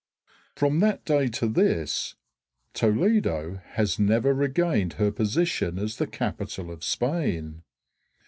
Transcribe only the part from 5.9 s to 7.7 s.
the capital of Spain.